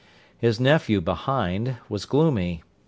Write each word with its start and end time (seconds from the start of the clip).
His 0.39 0.59
nephew, 0.59 0.99
behind, 0.99 1.75
was 1.87 2.05
gloomy. 2.05 2.63